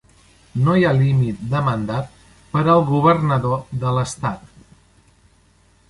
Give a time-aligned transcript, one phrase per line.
[0.67, 2.09] No hi ha límit de mandat
[2.55, 4.53] per al governador de l'estat.